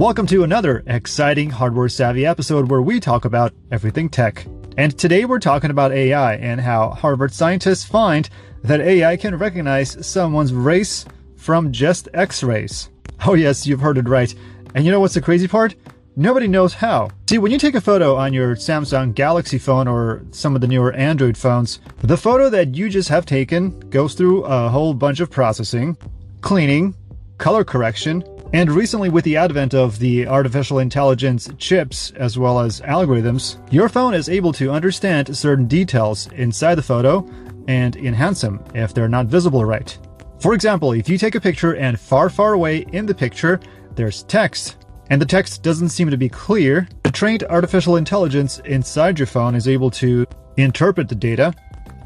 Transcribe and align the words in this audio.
Welcome 0.00 0.26
to 0.28 0.44
another 0.44 0.82
exciting 0.86 1.50
hardware 1.50 1.90
savvy 1.90 2.24
episode 2.24 2.70
where 2.70 2.80
we 2.80 3.00
talk 3.00 3.26
about 3.26 3.52
everything 3.70 4.08
tech. 4.08 4.46
And 4.78 4.98
today 4.98 5.26
we're 5.26 5.38
talking 5.38 5.70
about 5.70 5.92
AI 5.92 6.36
and 6.36 6.58
how 6.58 6.92
Harvard 6.92 7.34
scientists 7.34 7.84
find 7.84 8.26
that 8.62 8.80
AI 8.80 9.18
can 9.18 9.36
recognize 9.36 10.06
someone's 10.06 10.54
race 10.54 11.04
from 11.36 11.70
just 11.70 12.08
x 12.14 12.42
rays. 12.42 12.88
Oh, 13.26 13.34
yes, 13.34 13.66
you've 13.66 13.80
heard 13.80 13.98
it 13.98 14.08
right. 14.08 14.34
And 14.74 14.86
you 14.86 14.90
know 14.90 15.00
what's 15.00 15.12
the 15.12 15.20
crazy 15.20 15.46
part? 15.46 15.74
Nobody 16.16 16.48
knows 16.48 16.72
how. 16.72 17.10
See, 17.28 17.36
when 17.36 17.52
you 17.52 17.58
take 17.58 17.74
a 17.74 17.80
photo 17.82 18.16
on 18.16 18.32
your 18.32 18.56
Samsung 18.56 19.14
Galaxy 19.14 19.58
phone 19.58 19.86
or 19.86 20.22
some 20.30 20.54
of 20.54 20.62
the 20.62 20.66
newer 20.66 20.94
Android 20.94 21.36
phones, 21.36 21.78
the 21.98 22.16
photo 22.16 22.48
that 22.48 22.74
you 22.74 22.88
just 22.88 23.10
have 23.10 23.26
taken 23.26 23.78
goes 23.90 24.14
through 24.14 24.44
a 24.44 24.70
whole 24.70 24.94
bunch 24.94 25.20
of 25.20 25.30
processing, 25.30 25.94
cleaning, 26.40 26.94
color 27.36 27.64
correction, 27.64 28.22
and 28.52 28.70
recently, 28.70 29.10
with 29.10 29.24
the 29.24 29.36
advent 29.36 29.74
of 29.74 29.98
the 30.00 30.26
artificial 30.26 30.80
intelligence 30.80 31.48
chips 31.58 32.10
as 32.16 32.36
well 32.36 32.58
as 32.58 32.80
algorithms, 32.80 33.58
your 33.72 33.88
phone 33.88 34.12
is 34.12 34.28
able 34.28 34.52
to 34.54 34.72
understand 34.72 35.36
certain 35.36 35.66
details 35.66 36.26
inside 36.32 36.74
the 36.74 36.82
photo 36.82 37.24
and 37.68 37.94
enhance 37.94 38.40
them 38.40 38.62
if 38.74 38.92
they're 38.92 39.08
not 39.08 39.26
visible 39.26 39.64
right. 39.64 39.96
For 40.40 40.52
example, 40.54 40.92
if 40.92 41.08
you 41.08 41.16
take 41.16 41.36
a 41.36 41.40
picture 41.40 41.76
and 41.76 42.00
far, 42.00 42.28
far 42.28 42.54
away 42.54 42.78
in 42.92 43.06
the 43.06 43.14
picture, 43.14 43.60
there's 43.94 44.24
text, 44.24 44.84
and 45.10 45.20
the 45.20 45.26
text 45.26 45.62
doesn't 45.62 45.90
seem 45.90 46.10
to 46.10 46.16
be 46.16 46.28
clear, 46.28 46.88
the 47.04 47.12
trained 47.12 47.44
artificial 47.44 47.96
intelligence 47.96 48.58
inside 48.64 49.18
your 49.18 49.26
phone 49.26 49.54
is 49.54 49.68
able 49.68 49.90
to 49.92 50.26
interpret 50.56 51.08
the 51.08 51.14
data, 51.14 51.54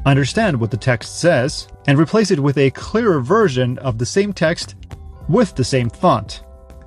understand 0.05 0.59
what 0.59 0.69
the 0.69 0.77
text 0.77 1.19
says, 1.19 1.67
and 1.87 1.97
replace 1.97 2.29
it 2.29 2.39
with 2.39 2.57
a 2.59 2.69
clearer 2.71 3.21
version 3.21 3.79
of 3.79 3.97
the 3.97 4.05
same 4.05 4.31
text 4.31 4.75
with 5.27 5.55
the 5.55 5.63
same 5.63 5.89
font. 5.89 6.43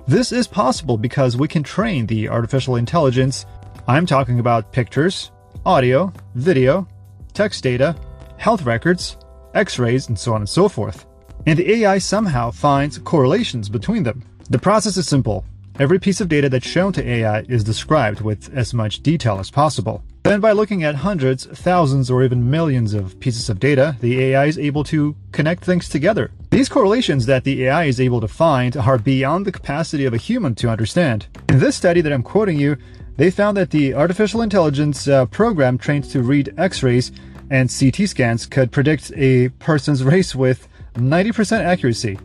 This 0.07 0.31
is 0.31 0.47
possible 0.47 0.97
because 0.97 1.37
we 1.37 1.47
can 1.47 1.63
train 1.63 2.05
the 2.05 2.29
artificial 2.29 2.77
intelligence. 2.77 3.45
I'm 3.87 4.05
talking 4.05 4.39
about 4.39 4.71
pictures, 4.71 5.31
audio, 5.65 6.11
video, 6.35 6.87
text 7.33 7.63
data, 7.63 7.95
health 8.37 8.63
records, 8.63 9.17
x 9.53 9.77
rays, 9.77 10.07
and 10.07 10.17
so 10.17 10.33
on 10.33 10.41
and 10.41 10.49
so 10.49 10.67
forth. 10.67 11.05
And 11.45 11.57
the 11.57 11.71
AI 11.71 11.97
somehow 11.97 12.51
finds 12.51 12.97
correlations 12.97 13.69
between 13.69 14.03
them. 14.03 14.23
The 14.49 14.59
process 14.59 14.97
is 14.97 15.07
simple. 15.07 15.45
Every 15.79 15.99
piece 15.99 16.19
of 16.19 16.27
data 16.27 16.49
that's 16.49 16.67
shown 16.67 16.91
to 16.93 17.07
AI 17.07 17.41
is 17.47 17.63
described 17.63 18.21
with 18.21 18.53
as 18.53 18.73
much 18.73 19.01
detail 19.01 19.39
as 19.39 19.49
possible. 19.49 20.03
Then, 20.29 20.41
by 20.41 20.51
looking 20.51 20.83
at 20.83 20.93
hundreds, 20.93 21.47
thousands, 21.47 22.11
or 22.11 22.23
even 22.23 22.51
millions 22.51 22.93
of 22.93 23.19
pieces 23.19 23.49
of 23.49 23.59
data, 23.59 23.97
the 23.99 24.21
AI 24.25 24.45
is 24.45 24.59
able 24.59 24.83
to 24.83 25.15
connect 25.31 25.63
things 25.63 25.89
together. 25.89 26.29
These 26.51 26.69
correlations 26.69 27.25
that 27.25 27.45
the 27.45 27.63
AI 27.63 27.85
is 27.85 27.99
able 27.99 28.21
to 28.21 28.27
find 28.27 28.77
are 28.77 28.99
beyond 28.99 29.47
the 29.47 29.51
capacity 29.51 30.05
of 30.05 30.13
a 30.13 30.17
human 30.17 30.53
to 30.53 30.69
understand. 30.69 31.25
In 31.49 31.57
this 31.57 31.75
study 31.75 32.01
that 32.01 32.13
I'm 32.13 32.21
quoting 32.21 32.59
you, 32.59 32.77
they 33.17 33.31
found 33.31 33.57
that 33.57 33.71
the 33.71 33.95
artificial 33.95 34.43
intelligence 34.43 35.07
uh, 35.07 35.25
program 35.25 35.79
trained 35.79 36.03
to 36.11 36.21
read 36.21 36.53
x 36.59 36.83
rays 36.83 37.11
and 37.49 37.67
CT 37.67 38.07
scans 38.07 38.45
could 38.45 38.71
predict 38.71 39.11
a 39.15 39.49
person's 39.57 40.03
race 40.03 40.35
with 40.35 40.67
90% 40.93 41.61
accuracy. 41.61 42.19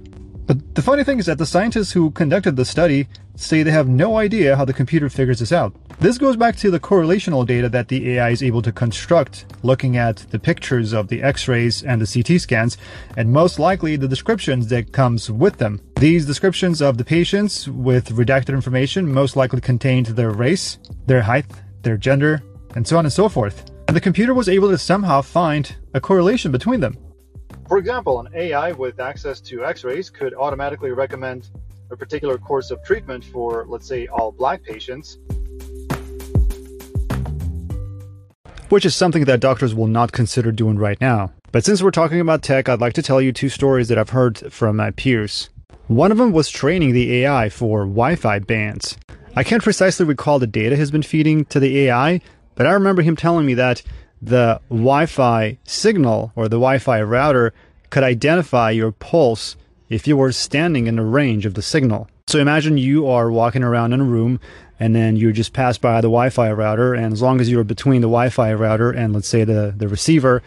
But 0.46 0.74
the 0.74 0.82
funny 0.82 1.04
thing 1.04 1.20
is 1.20 1.24
that 1.24 1.38
the 1.38 1.46
scientists 1.46 1.92
who 1.92 2.10
conducted 2.10 2.56
the 2.56 2.66
study 2.66 3.08
say 3.34 3.62
they 3.62 3.70
have 3.70 3.88
no 3.88 4.18
idea 4.18 4.56
how 4.56 4.66
the 4.66 4.74
computer 4.74 5.08
figures 5.08 5.38
this 5.38 5.52
out. 5.52 5.74
This 6.00 6.18
goes 6.18 6.36
back 6.36 6.56
to 6.56 6.70
the 6.70 6.80
correlational 6.80 7.46
data 7.46 7.68
that 7.70 7.88
the 7.88 8.10
AI 8.10 8.30
is 8.30 8.42
able 8.42 8.60
to 8.62 8.72
construct 8.72 9.46
looking 9.62 9.96
at 9.96 10.16
the 10.30 10.38
pictures 10.38 10.92
of 10.92 11.08
the 11.08 11.22
x-rays 11.22 11.82
and 11.82 12.00
the 12.00 12.06
CT 12.06 12.40
scans, 12.40 12.76
and 13.16 13.32
most 13.32 13.58
likely 13.58 13.96
the 13.96 14.08
descriptions 14.08 14.68
that 14.68 14.92
comes 14.92 15.30
with 15.30 15.56
them. 15.56 15.80
These 15.96 16.26
descriptions 16.26 16.82
of 16.82 16.98
the 16.98 17.04
patients 17.04 17.68
with 17.68 18.10
redacted 18.10 18.50
information 18.50 19.10
most 19.10 19.36
likely 19.36 19.60
contained 19.60 20.06
their 20.06 20.30
race, 20.30 20.78
their 21.06 21.22
height, 21.22 21.46
their 21.82 21.96
gender, 21.96 22.42
and 22.74 22.86
so 22.86 22.98
on 22.98 23.06
and 23.06 23.12
so 23.12 23.28
forth. 23.28 23.70
And 23.86 23.96
the 23.96 24.00
computer 24.00 24.34
was 24.34 24.48
able 24.48 24.70
to 24.70 24.78
somehow 24.78 25.22
find 25.22 25.74
a 25.94 26.00
correlation 26.00 26.50
between 26.50 26.80
them. 26.80 26.98
For 27.68 27.78
example, 27.78 28.20
an 28.20 28.28
AI 28.34 28.72
with 28.72 29.00
access 29.00 29.40
to 29.42 29.64
x 29.64 29.84
rays 29.84 30.10
could 30.10 30.34
automatically 30.34 30.90
recommend 30.90 31.50
a 31.90 31.96
particular 31.96 32.36
course 32.36 32.70
of 32.70 32.82
treatment 32.82 33.24
for, 33.24 33.64
let's 33.68 33.86
say, 33.86 34.06
all 34.08 34.32
black 34.32 34.62
patients. 34.62 35.18
Which 38.74 38.84
is 38.84 38.96
something 38.96 39.26
that 39.26 39.38
doctors 39.38 39.72
will 39.72 39.86
not 39.86 40.10
consider 40.10 40.50
doing 40.50 40.78
right 40.78 41.00
now. 41.00 41.30
But 41.52 41.64
since 41.64 41.80
we're 41.80 41.92
talking 41.92 42.18
about 42.18 42.42
tech, 42.42 42.68
I'd 42.68 42.80
like 42.80 42.94
to 42.94 43.02
tell 43.02 43.22
you 43.22 43.32
two 43.32 43.48
stories 43.48 43.86
that 43.86 43.98
I've 43.98 44.10
heard 44.10 44.52
from 44.52 44.74
my 44.74 44.90
peers. 44.90 45.48
One 45.86 46.10
of 46.10 46.18
them 46.18 46.32
was 46.32 46.50
training 46.50 46.92
the 46.92 47.22
AI 47.22 47.50
for 47.50 47.82
Wi 47.82 48.16
Fi 48.16 48.40
bands. 48.40 48.96
I 49.36 49.44
can't 49.44 49.62
precisely 49.62 50.04
recall 50.04 50.40
the 50.40 50.48
data 50.48 50.74
he's 50.74 50.90
been 50.90 51.04
feeding 51.04 51.44
to 51.44 51.60
the 51.60 51.82
AI, 51.82 52.20
but 52.56 52.66
I 52.66 52.72
remember 52.72 53.02
him 53.02 53.14
telling 53.14 53.46
me 53.46 53.54
that 53.54 53.80
the 54.20 54.60
Wi 54.70 55.06
Fi 55.06 55.56
signal 55.62 56.32
or 56.34 56.48
the 56.48 56.56
Wi 56.56 56.78
Fi 56.78 57.00
router 57.00 57.54
could 57.90 58.02
identify 58.02 58.72
your 58.72 58.90
pulse 58.90 59.54
if 59.88 60.08
you 60.08 60.16
were 60.16 60.32
standing 60.32 60.88
in 60.88 60.96
the 60.96 61.02
range 61.02 61.46
of 61.46 61.54
the 61.54 61.62
signal. 61.62 62.08
So 62.26 62.40
imagine 62.40 62.78
you 62.78 63.06
are 63.06 63.30
walking 63.30 63.62
around 63.62 63.92
in 63.92 64.00
a 64.00 64.04
room 64.04 64.40
and 64.80 64.94
then 64.94 65.16
you 65.16 65.32
just 65.32 65.52
pass 65.52 65.78
by 65.78 66.00
the 66.00 66.08
Wi 66.08 66.30
Fi 66.30 66.52
router, 66.52 66.94
and 66.94 67.12
as 67.12 67.22
long 67.22 67.40
as 67.40 67.50
you're 67.50 67.64
between 67.64 68.00
the 68.00 68.08
Wi 68.08 68.28
Fi 68.28 68.52
router 68.52 68.90
and 68.90 69.12
let's 69.12 69.28
say 69.28 69.44
the, 69.44 69.74
the 69.76 69.88
receiver, 69.88 70.42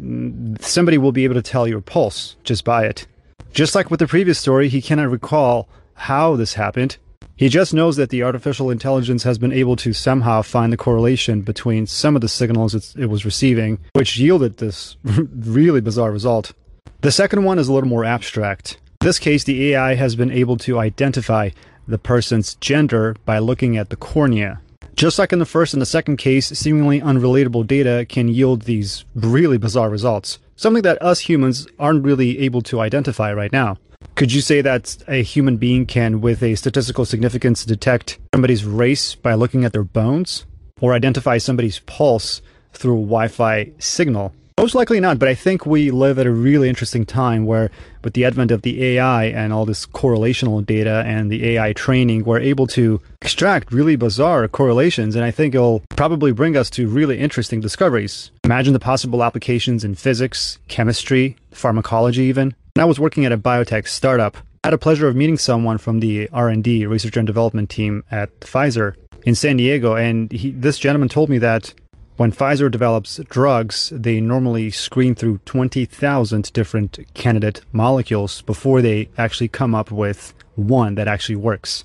mm, 0.00 0.60
somebody 0.62 0.98
will 0.98 1.12
be 1.12 1.24
able 1.24 1.34
to 1.34 1.42
tell 1.42 1.66
your 1.66 1.80
pulse 1.80 2.36
just 2.44 2.64
by 2.64 2.84
it. 2.84 3.06
Just 3.52 3.74
like 3.74 3.90
with 3.90 4.00
the 4.00 4.06
previous 4.06 4.38
story, 4.38 4.68
he 4.68 4.82
cannot 4.82 5.10
recall 5.10 5.68
how 5.94 6.36
this 6.36 6.54
happened, 6.54 6.98
he 7.36 7.50
just 7.50 7.74
knows 7.74 7.96
that 7.96 8.08
the 8.08 8.22
artificial 8.22 8.70
intelligence 8.70 9.22
has 9.24 9.36
been 9.36 9.52
able 9.52 9.76
to 9.76 9.92
somehow 9.92 10.40
find 10.40 10.72
the 10.72 10.78
correlation 10.78 11.42
between 11.42 11.86
some 11.86 12.16
of 12.16 12.22
the 12.22 12.30
signals 12.30 12.96
it 12.96 13.06
was 13.06 13.26
receiving, 13.26 13.78
which 13.92 14.16
yielded 14.16 14.56
this 14.56 14.96
really 15.04 15.82
bizarre 15.82 16.10
result. 16.10 16.54
The 17.02 17.12
second 17.12 17.44
one 17.44 17.58
is 17.58 17.68
a 17.68 17.74
little 17.74 17.90
more 17.90 18.06
abstract. 18.06 18.78
In 19.02 19.06
this 19.06 19.18
case, 19.18 19.44
the 19.44 19.72
AI 19.72 19.96
has 19.96 20.16
been 20.16 20.30
able 20.30 20.56
to 20.58 20.78
identify 20.78 21.50
the 21.86 21.98
person's 21.98 22.54
gender 22.56 23.16
by 23.24 23.38
looking 23.38 23.76
at 23.76 23.90
the 23.90 23.96
cornea. 23.96 24.60
Just 24.94 25.18
like 25.18 25.32
in 25.32 25.38
the 25.38 25.44
first 25.44 25.74
and 25.74 25.82
the 25.82 25.86
second 25.86 26.16
case, 26.16 26.46
seemingly 26.48 27.00
unrelatable 27.00 27.66
data 27.66 28.06
can 28.08 28.28
yield 28.28 28.62
these 28.62 29.04
really 29.14 29.58
bizarre 29.58 29.90
results. 29.90 30.38
Something 30.56 30.82
that 30.84 31.00
us 31.02 31.20
humans 31.20 31.66
aren't 31.78 32.04
really 32.04 32.38
able 32.38 32.62
to 32.62 32.80
identify 32.80 33.32
right 33.32 33.52
now. 33.52 33.76
Could 34.14 34.32
you 34.32 34.40
say 34.40 34.62
that 34.62 34.96
a 35.06 35.22
human 35.22 35.58
being 35.58 35.84
can, 35.84 36.22
with 36.22 36.42
a 36.42 36.54
statistical 36.54 37.04
significance, 37.04 37.64
detect 37.64 38.18
somebody's 38.34 38.64
race 38.64 39.14
by 39.14 39.34
looking 39.34 39.66
at 39.66 39.74
their 39.74 39.84
bones? 39.84 40.46
Or 40.80 40.94
identify 40.94 41.38
somebody's 41.38 41.80
pulse 41.80 42.40
through 42.72 42.94
a 42.94 43.02
Wi 43.02 43.28
Fi 43.28 43.72
signal? 43.78 44.34
Most 44.58 44.74
likely 44.74 45.00
not, 45.00 45.18
but 45.18 45.28
I 45.28 45.34
think 45.34 45.66
we 45.66 45.90
live 45.90 46.18
at 46.18 46.26
a 46.26 46.30
really 46.30 46.70
interesting 46.70 47.04
time 47.04 47.44
where, 47.44 47.70
with 48.02 48.14
the 48.14 48.24
advent 48.24 48.50
of 48.50 48.62
the 48.62 48.82
AI 48.86 49.26
and 49.26 49.52
all 49.52 49.66
this 49.66 49.84
correlational 49.84 50.64
data 50.64 51.02
and 51.04 51.30
the 51.30 51.46
AI 51.50 51.74
training, 51.74 52.24
we're 52.24 52.40
able 52.40 52.66
to 52.68 53.02
extract 53.20 53.70
really 53.70 53.96
bizarre 53.96 54.48
correlations, 54.48 55.14
and 55.14 55.26
I 55.26 55.30
think 55.30 55.54
it'll 55.54 55.82
probably 55.90 56.32
bring 56.32 56.56
us 56.56 56.70
to 56.70 56.88
really 56.88 57.18
interesting 57.18 57.60
discoveries. 57.60 58.30
Imagine 58.44 58.72
the 58.72 58.78
possible 58.78 59.22
applications 59.22 59.84
in 59.84 59.94
physics, 59.94 60.58
chemistry, 60.68 61.36
pharmacology, 61.50 62.22
even. 62.22 62.54
When 62.76 62.82
I 62.82 62.86
was 62.86 62.98
working 62.98 63.26
at 63.26 63.32
a 63.32 63.38
biotech 63.38 63.86
startup, 63.86 64.38
I 64.64 64.68
had 64.68 64.74
a 64.74 64.78
pleasure 64.78 65.06
of 65.06 65.14
meeting 65.14 65.36
someone 65.36 65.76
from 65.76 66.00
the 66.00 66.30
R&D, 66.32 66.86
research 66.86 67.18
and 67.18 67.26
development 67.26 67.68
team 67.68 68.04
at 68.10 68.40
Pfizer 68.40 68.94
in 69.26 69.34
San 69.34 69.58
Diego, 69.58 69.96
and 69.96 70.32
he, 70.32 70.52
this 70.52 70.78
gentleman 70.78 71.10
told 71.10 71.28
me 71.28 71.36
that 71.38 71.74
when 72.16 72.32
Pfizer 72.32 72.70
develops 72.70 73.18
drugs, 73.28 73.92
they 73.94 74.20
normally 74.20 74.70
screen 74.70 75.14
through 75.14 75.38
20,000 75.44 76.52
different 76.52 76.98
candidate 77.14 77.60
molecules 77.72 78.42
before 78.42 78.80
they 78.80 79.08
actually 79.18 79.48
come 79.48 79.74
up 79.74 79.90
with 79.90 80.32
one 80.54 80.94
that 80.94 81.08
actually 81.08 81.36
works. 81.36 81.84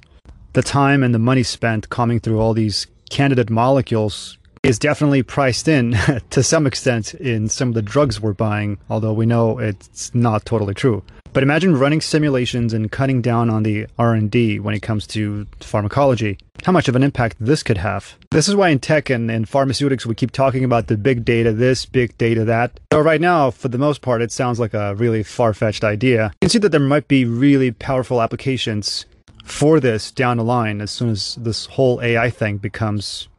The 0.54 0.62
time 0.62 1.04
and 1.04 1.14
the 1.14 1.20
money 1.20 1.44
spent 1.44 1.90
combing 1.90 2.20
through 2.20 2.40
all 2.40 2.54
these 2.54 2.88
candidate 3.10 3.50
molecules 3.50 4.38
is 4.64 4.78
definitely 4.78 5.24
priced 5.24 5.68
in 5.68 5.98
to 6.30 6.44
some 6.44 6.68
extent 6.68 7.14
in 7.16 7.50
some 7.50 7.70
of 7.70 7.74
the 7.74 7.82
drugs 7.82 8.22
we're 8.22 8.34
buying, 8.34 8.78
although 8.90 9.14
we 9.14 9.26
know 9.26 9.58
it's 9.60 10.14
not 10.14 10.46
totally 10.46 10.74
true. 10.74 11.04
But 11.34 11.44
imagine 11.44 11.78
running 11.78 12.02
simulations 12.02 12.74
and 12.74 12.92
cutting 12.92 13.22
down 13.22 13.50
on 13.50 13.64
the 13.64 13.88
R&D 13.98 14.60
when 14.60 14.76
it 14.76 14.82
comes 14.82 15.08
to 15.08 15.48
pharmacology. 15.62 16.38
How 16.66 16.74
much 16.74 16.90
of 16.90 16.96
an 16.96 17.04
impact 17.04 17.38
this 17.40 17.64
could 17.64 17.78
have. 17.78 18.18
This 18.32 18.50
is 18.50 18.56
why 18.56 18.70
in 18.70 18.80
tech 18.80 19.10
and 19.10 19.32
in 19.32 19.46
pharmaceutics 19.46 20.06
we 20.06 20.14
keep 20.14 20.32
talking 20.32 20.66
about 20.66 20.88
the 20.88 20.98
big 20.98 21.24
data 21.24 21.54
this, 21.54 21.86
big 21.86 22.18
data 22.18 22.44
that. 22.46 22.80
So 22.92 23.00
right 23.00 23.22
now, 23.22 23.50
for 23.50 23.70
the 23.70 23.78
most 23.78 24.02
part, 24.02 24.22
it 24.22 24.32
sounds 24.32 24.60
like 24.60 24.74
a 24.74 24.94
really 24.96 25.24
far-fetched 25.24 25.86
idea. 25.86 26.34
You 26.42 26.48
can 26.48 26.50
see 26.50 26.60
that 26.60 26.70
there 26.70 26.82
might 26.82 27.08
be 27.08 27.24
really 27.24 27.72
powerful 27.72 28.22
applications 28.22 29.06
for 29.46 29.80
this 29.80 30.12
down 30.12 30.38
the 30.38 30.44
line 30.44 30.82
as 30.82 30.92
soon 30.92 31.10
as 31.10 31.36
this 31.36 31.66
whole 31.66 32.02
AI 32.02 32.30
thing 32.30 32.58
becomes 32.58 33.30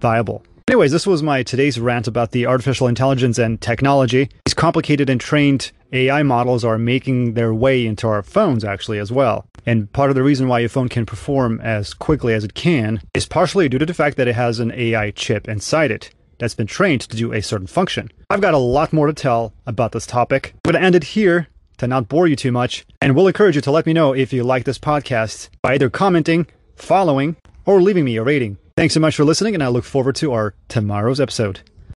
viable. 0.00 0.42
Anyways, 0.66 0.92
this 0.92 1.06
was 1.06 1.22
my 1.22 1.42
today's 1.42 1.78
rant 1.78 2.08
about 2.08 2.30
the 2.30 2.46
artificial 2.46 2.88
intelligence 2.88 3.38
and 3.38 3.60
technology. 3.60 4.30
These 4.46 4.54
complicated 4.54 5.10
and 5.10 5.20
trained 5.20 5.72
AI 5.92 6.22
models 6.22 6.64
are 6.64 6.78
making 6.78 7.34
their 7.34 7.52
way 7.52 7.84
into 7.86 8.08
our 8.08 8.22
phones 8.22 8.64
actually 8.64 8.98
as 8.98 9.12
well. 9.12 9.46
And 9.66 9.92
part 9.92 10.10
of 10.10 10.16
the 10.16 10.22
reason 10.22 10.48
why 10.48 10.60
your 10.60 10.70
phone 10.70 10.88
can 10.88 11.04
perform 11.04 11.60
as 11.60 11.92
quickly 11.92 12.32
as 12.32 12.44
it 12.44 12.54
can 12.54 13.02
is 13.12 13.26
partially 13.26 13.68
due 13.68 13.78
to 13.78 13.84
the 13.84 13.92
fact 13.92 14.16
that 14.16 14.26
it 14.26 14.34
has 14.36 14.58
an 14.58 14.72
AI 14.72 15.10
chip 15.10 15.48
inside 15.48 15.90
it 15.90 16.10
that's 16.38 16.54
been 16.54 16.66
trained 16.66 17.02
to 17.02 17.16
do 17.16 17.32
a 17.32 17.42
certain 17.42 17.66
function. 17.66 18.10
I've 18.30 18.40
got 18.40 18.54
a 18.54 18.58
lot 18.58 18.92
more 18.92 19.06
to 19.06 19.12
tell 19.12 19.52
about 19.66 19.92
this 19.92 20.06
topic. 20.06 20.54
I'm 20.64 20.72
going 20.72 20.80
to 20.80 20.86
end 20.86 20.94
it 20.94 21.04
here 21.04 21.46
to 21.76 21.86
not 21.86 22.08
bore 22.08 22.26
you 22.26 22.36
too 22.36 22.52
much, 22.52 22.86
and 23.00 23.14
will 23.14 23.26
encourage 23.26 23.56
you 23.56 23.62
to 23.62 23.70
let 23.70 23.84
me 23.84 23.92
know 23.92 24.14
if 24.14 24.32
you 24.32 24.42
like 24.44 24.64
this 24.64 24.78
podcast 24.78 25.50
by 25.60 25.74
either 25.74 25.90
commenting, 25.90 26.46
following, 26.76 27.36
or 27.66 27.82
leaving 27.82 28.04
me 28.04 28.16
a 28.16 28.22
rating. 28.22 28.56
Thanks 28.76 28.94
so 28.94 28.98
much 28.98 29.14
for 29.14 29.24
listening, 29.24 29.54
and 29.54 29.62
I 29.62 29.68
look 29.68 29.84
forward 29.84 30.16
to 30.16 30.32
our 30.32 30.56
tomorrow's 30.66 31.20
episode. 31.20 31.60